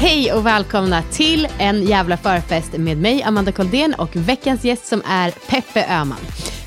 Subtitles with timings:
[0.00, 5.02] Hej och välkomna till en jävla förfest med mig Amanda Koldén och veckans gäst som
[5.06, 6.18] är Peppe Öhman.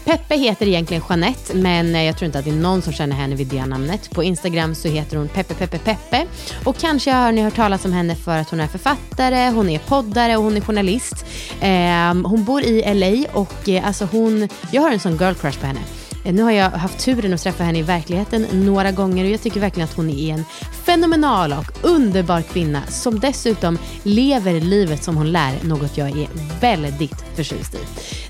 [0.05, 3.15] Peppe heter egentligen Jeanette men eh, jag tror inte att det är någon som känner
[3.15, 4.11] henne vid det namnet.
[4.11, 6.25] På Instagram så heter hon Peppe Peppe Peppe
[6.63, 9.79] och kanske har ni hört talas om henne för att hon är författare, hon är
[9.79, 11.25] poddare och hon är journalist.
[11.61, 15.59] Eh, hon bor i LA och eh, alltså hon, jag har en sån girl crush
[15.59, 15.81] på henne.
[16.23, 19.41] Eh, nu har jag haft turen att träffa henne i verkligheten några gånger och jag
[19.41, 20.43] tycker verkligen att hon är en
[20.85, 26.27] fenomenal och underbar kvinna som dessutom lever livet som hon lär, något jag är
[26.61, 27.79] väldigt förtjust i.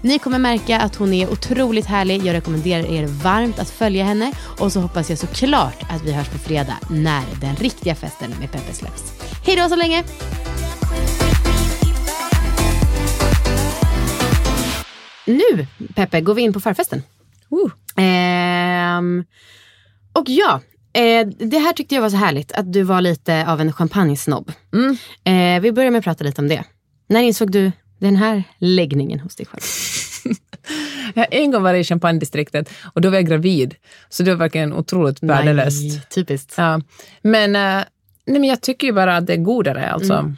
[0.01, 2.25] Ni kommer märka att hon är otroligt härlig.
[2.25, 6.29] Jag rekommenderar er varmt att följa henne och så hoppas jag såklart att vi hörs
[6.29, 9.13] på fredag när den riktiga festen med Peppe släpps.
[9.45, 10.03] Hej då så länge!
[15.25, 17.03] Nu, Peppe, går vi in på förfesten.
[17.95, 19.23] Ehm,
[20.13, 20.61] och ja,
[20.93, 24.51] eh, det här tyckte jag var så härligt, att du var lite av en champagnesnobb.
[25.23, 26.63] Eh, vi börjar med att prata lite om det.
[27.07, 29.61] När insåg du den här läggningen hos dig själv?
[31.13, 33.75] Jag en gång varit i champagnedistriktet och då var jag gravid.
[34.09, 36.09] Så det var verkligen otroligt värdelöst.
[36.09, 36.53] Typiskt.
[36.57, 36.81] Ja.
[37.21, 37.85] Men, eh,
[38.25, 39.91] nej, men jag tycker ju bara att det är godare.
[39.91, 40.33] Alltså.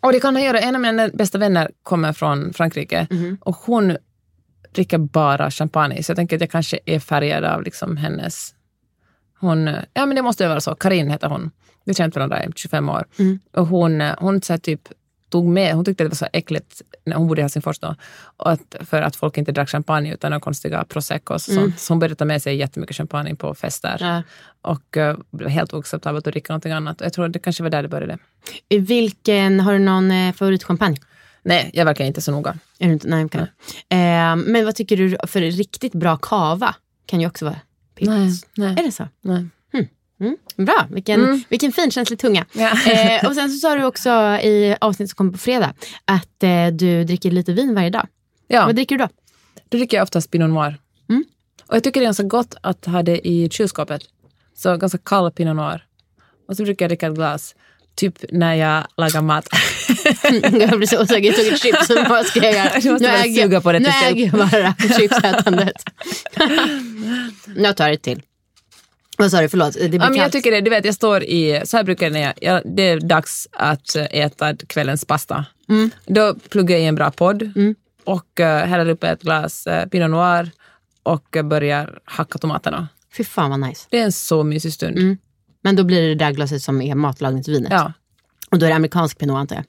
[0.00, 0.60] Och det kan jag göra.
[0.60, 3.06] En av mina bästa vänner kommer från Frankrike
[3.40, 3.96] och hon
[4.76, 6.02] dricker bara champagne.
[6.02, 8.54] Så jag tänker att jag kanske är färgad av liksom hennes...
[9.40, 10.74] Hon, ja men det måste vara så.
[10.74, 11.50] Karin heter hon.
[11.84, 13.04] Vi har känt varandra i 25 år.
[13.52, 14.88] Och hon, hon så typ
[15.28, 17.94] tog med, hon tyckte det var så äckligt när hon bodde i Helsingfors då,
[18.36, 21.80] att, för att folk inte drack champagne utan några konstiga proseccos och sånt.
[21.80, 23.96] Så hon började ta med sig jättemycket champagne på fester.
[24.00, 24.22] Ja.
[24.62, 27.00] Och uh, det var helt oacceptabelt att dricka någonting annat.
[27.00, 28.18] Jag tror det kanske var där det började.
[28.68, 30.96] Vilken, har du någon eh, favoritchampagne?
[31.46, 32.58] Nej, jag verkar inte så noga.
[32.78, 33.40] Är du inte, nej, okej.
[33.88, 36.74] Eh, men vad tycker du för riktigt bra kava?
[37.06, 37.60] Kan ju också vara
[37.94, 38.08] pips.
[38.08, 38.74] Nej, nej.
[38.78, 39.08] Är det så?
[39.20, 39.46] Nej.
[40.20, 42.46] Mm, bra, vilken, vilken finkänslig tunga.
[42.52, 42.72] Ja.
[42.92, 44.10] Eh, och sen så sa du också
[44.42, 45.74] i avsnittet som kommer på fredag
[46.04, 48.06] att eh, du dricker lite vin varje dag.
[48.48, 49.08] Ja, Vad dricker du då?
[49.68, 50.78] då dricker jag oftast Pinot Noir.
[51.08, 51.24] Mm.
[51.66, 54.02] Och jag tycker det är ganska gott att ha det i kylskåpet.
[54.54, 55.84] Så ganska kall Pinot Noir.
[56.48, 57.54] Och så brukar jag dricka ett glas,
[57.96, 59.48] typ när jag lagar mat.
[60.70, 62.08] jag blir så osäker, jag tog ett chips.
[62.08, 62.98] Vad ska jag göra?
[62.98, 65.84] Bara äger, suga på det nu äger jag bara chipsätandet.
[67.56, 68.22] jag tar ett till.
[69.18, 69.48] Vad sa du?
[69.48, 69.74] Förlåt.
[69.74, 72.06] Det blir Ja, men jag tycker det, du vet, jag står i, så här brukar
[72.06, 75.44] jag när jag, jag, det är dags att äta kvällens pasta.
[75.68, 75.90] Mm.
[76.06, 77.52] Då pluggar jag i en bra podd
[78.04, 80.50] och uh, häller upp ett glas uh, Pinot Noir
[81.02, 82.88] och uh, börjar hacka tomaterna.
[83.16, 83.86] Fy fan vad nice.
[83.90, 85.18] Det är en så mysig stund.
[85.66, 87.72] Men då blir det det där glaset som är matlagningsvinet.
[87.72, 87.92] Ja.
[88.50, 89.64] Och då är det amerikansk pinot antar jag.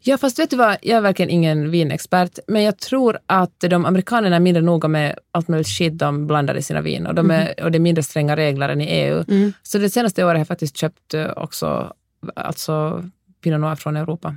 [0.00, 3.86] Ja, fast vet du vad, jag är verkligen ingen vinexpert, men jag tror att de
[3.86, 7.30] amerikanerna är mindre noga med allt möjligt skit de blandar i sina vin och, de
[7.30, 9.24] är, och det är mindre stränga regler än i EU.
[9.62, 11.92] Så det senaste året har jag faktiskt köpt eh, också
[12.36, 13.04] alltså
[13.42, 14.36] Pinot Noir från Europa.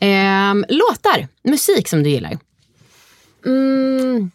[0.00, 2.38] Ehm, låtar, musik som du gillar.
[3.46, 4.30] Mm,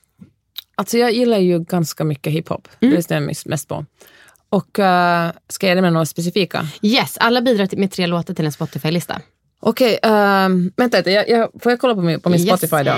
[0.75, 2.67] alltså jag gillar ju ganska mycket hiphop.
[2.79, 3.85] Det lyssnar jag mest på.
[4.49, 6.67] Och uh, ska jag ge med några specifika?
[6.81, 9.21] Yes, alla bidrar till- med tre låtar till en Spotify-lista.
[9.59, 11.11] Okej, ehm, vänta lite.
[11.11, 12.47] Jag, jag, får jag kolla på min, på min Yes.
[12.59, 12.93] Spotify då?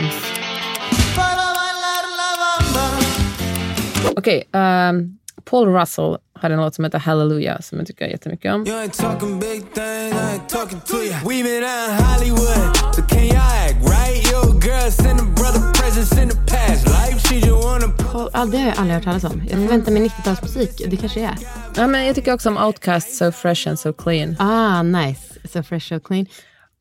[4.16, 8.68] Okej, ehm, Paul Russell har en låt som heter Hallelujah som jag tycker jättemycket om.
[8.68, 11.14] You ain't talking big thing, I ain't talking to you.
[11.14, 14.09] We been out in Hollywood, so can you act right?
[14.40, 17.30] Yo, girl, send a brother presents in the past life.
[17.30, 19.42] She just wanna Paul, ja, det har jag aldrig hört talas om.
[19.50, 20.88] Jag förväntar mig 90-talsmusik.
[20.90, 21.36] Det kanske är.
[21.76, 24.36] Ja, men jag tycker också om Outcast, So Fresh and So Clean.
[24.40, 25.22] Ah, nice.
[25.54, 26.26] So fresh, so clean.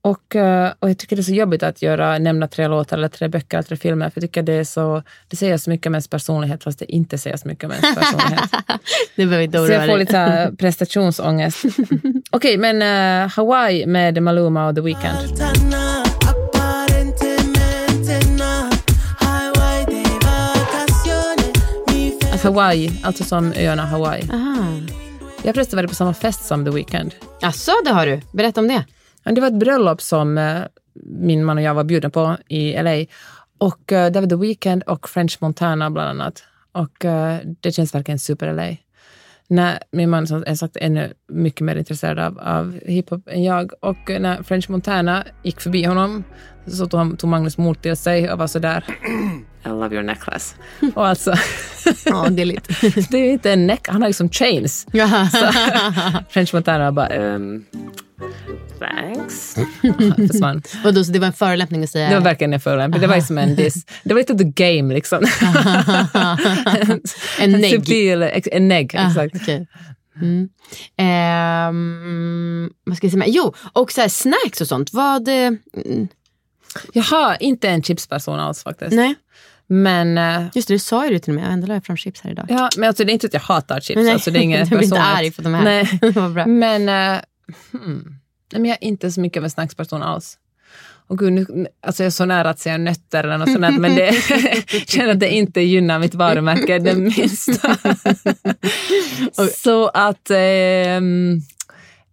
[0.03, 3.09] Och, eh, och jag tycker det är så jobbigt att göra, nämna tre låtar eller
[3.09, 5.87] tre böcker eller tre filmer, för jag tycker det, är så, det säger så mycket
[5.87, 8.51] om ens personlighet fast det inte säger så mycket om ens personlighet.
[9.17, 9.99] Du behöver inte så oroa jag får dig.
[9.99, 11.65] lite så här prestationsångest.
[12.31, 16.08] Okej, men eh, Hawaii med Maluma och The Weeknd.
[22.43, 24.23] Hawaii, alltså som öarna Hawaii.
[24.33, 24.81] Aha.
[25.43, 27.15] Jag förresten varit på samma fest som The Weeknd.
[27.41, 28.21] Jaså, det har du.
[28.33, 28.85] Berätta om det.
[29.25, 30.63] Det var ett bröllop som eh,
[31.05, 33.05] min man och jag var bjudna på i LA.
[33.59, 36.43] Och eh, det var The Weeknd och French Montana bland annat.
[36.73, 38.77] Och eh, det känns verkligen super-LA.
[39.49, 43.73] När min man som är sagt ännu mycket mer intresserad av, av hiphop än jag.
[43.81, 46.25] Och när French Montana gick förbi honom
[46.67, 48.85] så tog, han, tog Magnus mod till sig och var så där.
[49.69, 50.55] I love your necklace.
[50.95, 51.35] och alltså,
[52.05, 52.43] Ja, det
[53.13, 54.87] är ju inte en neck, han har ju som chains.
[55.33, 55.53] Så,
[56.31, 57.65] French Montana bara, ehm,
[58.79, 59.55] thanks.
[60.31, 60.63] Försvann.
[60.85, 62.09] Vadå, så det var en förolämpning att säga?
[62.09, 63.01] Det var verkligen en förolämpning.
[63.01, 63.75] Det var ju som en diss.
[64.05, 65.25] Det var lite the game liksom.
[67.41, 67.71] en negg.
[67.71, 68.23] Subtil,
[68.53, 69.37] en negg, Ah, exakt.
[69.43, 69.67] okej.
[70.23, 70.49] Mm.
[70.97, 73.19] Ehm, vad ska jag säga?
[73.25, 73.33] mer?
[73.33, 74.93] Jo, och så här, snacks och sånt.
[74.93, 75.29] Vad...
[75.29, 75.35] eh,
[75.85, 76.09] mm,
[76.93, 78.93] Jag har inte en chipsperson alls faktiskt.
[78.93, 79.15] nej,
[79.71, 81.45] Men, eh, just det, du sa ju det till mig.
[81.45, 82.47] Ändå la jag fram chips här idag.
[82.49, 83.97] ja, men alltså, det är inte att jag hatar chips.
[84.03, 85.65] Nej, Alltså, det är inget du blir inte arg för att de är här.
[85.65, 86.13] Nej.
[86.13, 86.47] Var bra.
[86.47, 87.21] Men, eh,
[87.73, 88.15] hmm.
[88.53, 90.39] Nej, men jag är inte så mycket av en snacksperson alls.
[91.07, 93.95] Och gud, nu, alltså jag är så nära att säga nötter eller något sånt, men
[93.95, 94.07] det,
[94.73, 97.77] jag känner att det inte gynnar mitt varumärke det minsta.
[99.57, 100.31] så att...
[100.31, 101.43] ehm,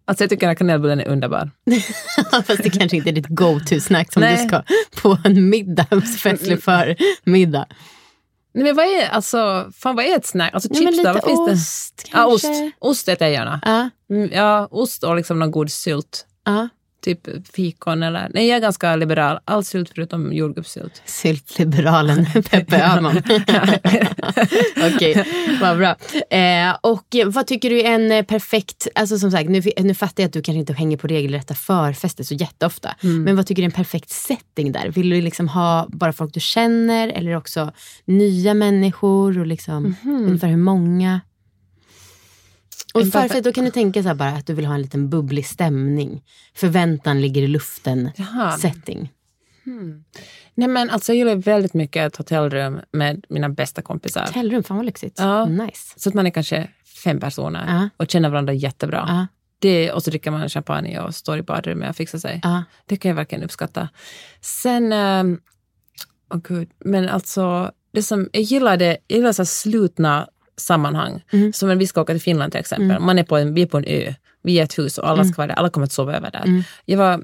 [0.06, 1.52] alltså jag tycker här kanelbullen är underbar.
[2.46, 4.38] Fast det kanske inte är ditt go-to-snack som Nej.
[4.44, 4.64] du ska
[5.02, 5.88] på en middag,
[6.24, 7.66] festlig för middag.
[8.54, 10.54] Nej, men vad är, alltså, fan, vad är ett snack?
[10.54, 11.54] Alltså chips då, vad finns det?
[11.54, 12.44] ost Ja, ost.
[12.44, 12.72] kanske.
[12.80, 13.92] Ost äter jag gärna.
[14.10, 16.26] Mm, Ja, ost och liksom någon god sylt.
[16.46, 16.70] ja.
[17.06, 18.32] Typ fikon eller...
[18.34, 19.40] Nej, jag är ganska liberal.
[19.46, 21.02] All sylt förutom jordgubbssylt.
[21.06, 23.22] Syltliberalen Peppe Öhman.
[24.96, 25.26] Okej,
[25.62, 25.96] vad bra.
[26.38, 30.24] Eh, och vad tycker du är en eh, perfekt, alltså som sagt nu, nu fattar
[30.24, 32.96] jag att du kanske inte hänger på regelrätta förfester så jätteofta.
[33.02, 34.88] Men vad tycker du är en perfekt setting där?
[34.90, 37.72] Vill du liksom ha bara folk du känner eller också
[38.06, 41.22] nya människor och liksom ungefär hur många?
[42.96, 45.46] Och perfekt- då kan du tänka så bara att du vill ha en liten bubblig
[45.46, 46.24] stämning.
[46.54, 48.12] Förväntan ligger i luften.
[48.16, 48.58] Jaha.
[48.58, 49.12] Setting.
[50.56, 54.26] Nej, men alltså, jag gillar väldigt mycket ett hotellrum med mina bästa kompisar.
[54.26, 55.20] Hotellrum, fan vad lyxigt.
[55.20, 55.46] Ja.
[55.46, 55.94] Nice.
[56.00, 56.68] Så att man är kanske
[57.04, 57.90] fem personer Ja.
[57.98, 59.06] och känner varandra jättebra.
[59.08, 59.28] Ja.
[59.60, 62.40] Det, och så dricker man champagne och står i badrummet och fixar sig.
[62.44, 62.64] Ja.
[62.86, 63.90] Det kan jag verkligen uppskatta.
[64.42, 65.40] Sen, um,
[66.30, 71.24] oh gud, men alltså, det som, jag gillar det, jag gillar så slutna sammanhang.
[71.32, 71.54] Mm.
[71.54, 73.00] Som när vi ska åka till Finland till exempel.
[73.00, 74.14] Man är på en, vi är på en ö,
[74.44, 75.34] vi är ett hus och alla Mm.
[75.34, 76.64] ska vara där, alla kommer att sova över där.
[76.86, 77.22] Jag var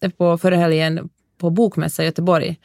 [0.00, 1.08] eh, på förra helgen
[1.40, 2.56] på bokmässa i Göteborg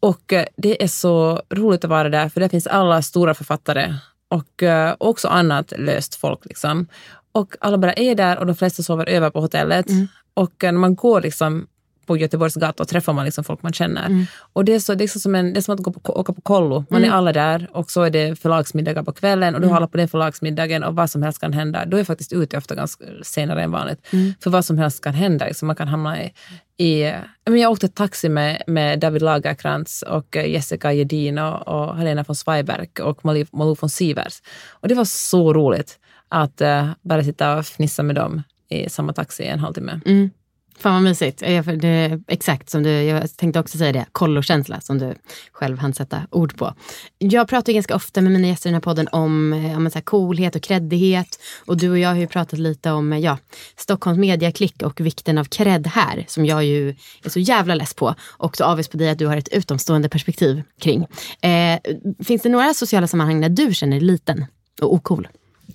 [0.00, 3.94] och eh, det är så roligt att vara där för där finns alla stora författare
[4.28, 6.44] och eh, också annat löst folk.
[6.44, 6.86] Liksom.
[7.32, 9.86] Och alla bara är där och de flesta sover över på hotellet.
[10.34, 11.66] Och eh, när man går liksom
[12.06, 14.26] på Göteborgs gator träffar man liksom folk man känner.
[14.52, 16.20] Och det är, så, det, är så som en, det är som att gå på,
[16.20, 16.84] åka på kollo.
[16.90, 19.88] Man är alla där och så är det förlagsmiddagar på kvällen och du har alla
[19.88, 21.84] på den förlagsmiddagen och vad som helst kan hända.
[21.86, 24.06] Då är jag faktiskt ute ofta ganska senare än vanligt.
[24.40, 25.46] För vad som helst kan hända.
[25.46, 26.32] Liksom man kan hamna i,
[26.76, 27.12] i
[27.44, 32.24] men jag åkte taxi med, med David Lagerkrantz och eh, Jessica Jedin och, och Helena
[32.28, 34.42] von Zweiberg och Malou, Malou von Sivers.
[34.70, 39.12] Och det var så roligt att eh, bara sitta och fnissa med dem i samma
[39.12, 40.00] taxi i en halvtimme.
[40.06, 40.30] Mm.
[40.78, 41.42] Fan vad mysigt.
[41.42, 45.14] Jag, för det, exakt som du, jag tänkte också säga det, kollokänsla som du
[45.52, 46.74] själv hann sätta ord på.
[47.18, 49.94] Jag pratar ganska ofta med mina gäster i den här podden om, eh, om så
[49.94, 51.38] här coolhet och kreddighet.
[51.66, 53.38] Och du och jag har ju pratat lite om eh, ja,
[53.76, 56.24] Stockholms mediaklick och vikten av cred här.
[56.28, 56.88] Som jag ju
[57.24, 58.14] är så jävla less på.
[58.20, 61.06] Och så avis på dig att du har ett utomstående perspektiv kring.
[61.40, 61.80] Eh,
[62.24, 64.46] finns det några sociala sammanhang där du känner dig liten
[64.82, 65.28] och ocool?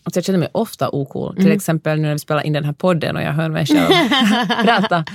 [0.04, 1.36] Alltså jag känner mig ofta ocool.
[1.36, 3.90] Till exempel nu när vi spelar in den här podden och jag hör mig själv
[4.66, 5.06] prata.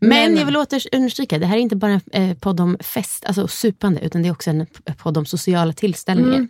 [0.00, 2.76] Men, Men- jag vill åter understryka, det här är inte bara en eh, podd om
[2.80, 6.48] fest, alltså supande, utan det är också en p- podd om sociala tillställningar.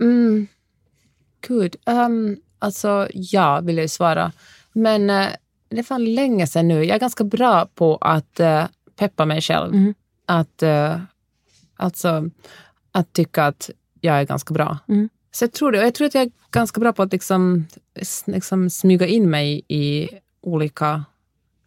[0.00, 0.46] Mm.
[1.48, 1.76] Gud.
[1.86, 4.32] Um, alltså, ja, vill jag ju svara.
[4.72, 5.26] Men eh,
[5.68, 6.84] det är fan länge sedan nu.
[6.84, 8.64] Jag är ganska bra på att eh,
[8.96, 9.74] peppa mig själv.
[9.74, 9.94] Mm.
[10.26, 11.00] Att, uh,
[11.76, 12.30] alltså,
[12.92, 14.78] att tycka att jag är ganska bra.
[14.88, 15.08] Mm.
[15.30, 15.78] Så jag tror det.
[15.78, 17.66] Och jag tror att jag är ganska bra på att liksom,
[18.24, 20.08] liksom smyga in mig i
[20.40, 21.04] olika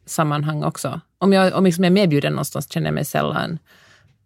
[0.05, 1.01] sammanhang också.
[1.17, 3.59] Om jag, om liksom jag är medbjuden någonstans känner jag mig sällan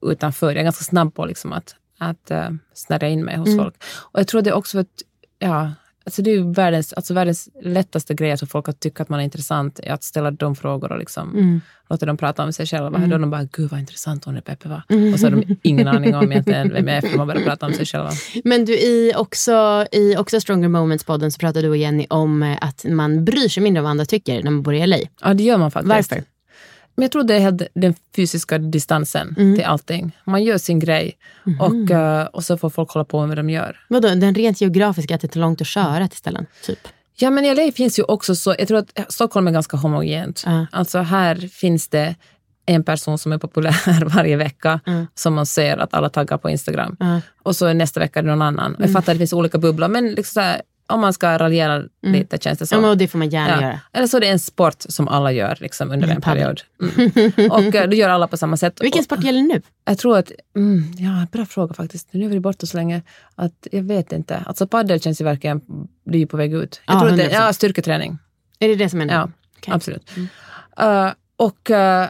[0.01, 0.47] utanför.
[0.47, 3.63] Jag är ganska snabb på liksom att, att uh, snärja in mig hos Mm.
[3.63, 3.83] folk.
[3.97, 5.01] Och jag tror det också för att,
[5.39, 5.71] ja,
[6.05, 9.19] Alltså det är världens, alltså världens lättaste grej att få folk att tycka att man
[9.19, 11.61] är intressant, är att ställa de frågor och liksom Mm.
[11.89, 12.99] låta dem prata om sig själva.
[13.07, 14.83] Då de bara, gud vad intressant hon är Peppe va?
[15.13, 17.65] Och så har de ingen aning om egentligen vem jag är för man börjar prata
[17.65, 18.11] om sig själva.
[18.43, 22.57] Men du, i också, i också Stronger Moments-podden så pratade du och Jenny om eh,
[22.61, 24.97] att man bryr sig mindre om vad andra tycker när man bor i LA.
[25.21, 25.89] Ja, det gör man faktiskt.
[25.89, 26.23] Varför?
[26.95, 29.55] Men jag tror det är den fysiska distansen Mm.
[29.55, 30.17] till allting.
[30.23, 31.61] Man gör sin grej Mhm.
[31.61, 33.79] och, eh, och så får folk hålla på med vad de gör.
[33.89, 36.45] Vadå, den rent geografiska, att det tar långt att köra till ställen?
[36.65, 36.79] Typ.
[37.17, 40.43] Ja, men i LA finns ju också så, jag tror att Stockholm är ganska homogent.
[40.45, 40.65] Ja.
[40.71, 42.15] Alltså här finns det
[42.65, 44.79] en person som är populär varje vecka
[45.15, 46.97] som man ser att alla taggar på Instagram.
[46.99, 47.21] Ja.
[47.43, 48.75] Och så nästa vecka är det någon annan.
[48.79, 51.83] Jag fattar att det finns olika bubblor, men liksom så här, om man ska raljera
[52.01, 52.75] lite känns det så.
[52.75, 53.61] Ja, men det får man gärna Ja.
[53.61, 53.79] göra.
[53.93, 56.41] Eller så är det en sport som alla gör liksom, under en paddel.
[56.43, 56.61] period.
[57.37, 57.51] Mm.
[57.51, 58.77] Och eh, det gör alla på samma sätt.
[58.83, 59.61] Vilken sport gäller nu?
[59.85, 62.07] jag tror att, mm, ja, bra fråga faktiskt.
[62.11, 63.01] Nu har vi borta så länge
[63.35, 64.43] att jag vet inte.
[64.45, 65.61] Alltså padel känns ju verkligen,
[66.05, 66.81] det är ju på väg ut.
[66.85, 67.33] Jag Ja, tror att det, 100%.
[67.33, 68.17] ja, styrketräning.
[68.59, 69.13] Är det det som är nu?
[69.13, 69.73] Ja, Okej.
[69.73, 70.11] absolut.
[70.77, 72.07] Eh, och eh,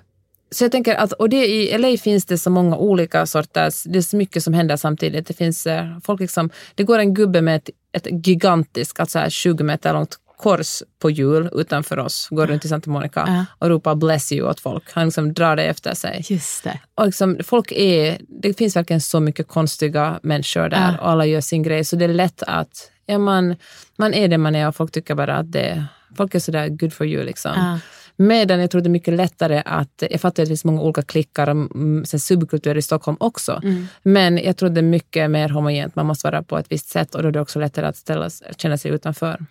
[0.52, 3.98] så jag tänker att, och det, i LA finns det så många olika sorters, det
[3.98, 5.28] är så mycket som händer samtidigt.
[5.28, 9.30] Det finns eh, folk liksom, det går en gubbe med ett, ett gigantiskt, alltså här
[9.30, 13.46] 20 meter långt kors på hjul utanför oss, går runt i Santa Monica Ja.
[13.60, 14.84] och ropar bless you åt folk.
[14.92, 16.24] Han liksom drar det efter sig.
[16.30, 16.80] Just det.
[16.96, 20.98] Och liksom, folk är, det finns verkligen så mycket konstiga människor där Ja.
[21.02, 21.84] och alla gör sin grej.
[21.86, 23.56] Så det är lätt att ja, man,
[23.98, 25.86] man är det man är och folk tycker bara att det,
[26.18, 27.24] folk är sådär good for you.
[27.24, 27.52] Liksom.
[27.56, 27.80] Ja.
[28.18, 31.02] Medan jag tror det är mycket lättare att, jag fattar att det finns många olika
[31.02, 33.60] klickar och mm, subkulturer i Stockholm också.
[33.64, 33.88] Mm.
[34.04, 37.16] Men jag tror det är mycket mer homogent, man måste vara på ett visst sätt
[37.16, 39.46] och då är det också lättare att ställa, känna sig utanför.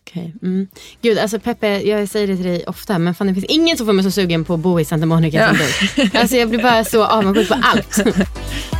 [0.00, 0.34] Okej.
[0.42, 0.66] Mm.
[1.02, 3.86] Gud, alltså Peppe, jag säger det till dig ofta, men fan det finns ingen som
[3.86, 5.48] får mig så sugen på att bo i Santa Monica Ja.
[5.48, 6.18] som du.
[6.18, 7.98] Alltså jag blir bara så avundsjuk på allt.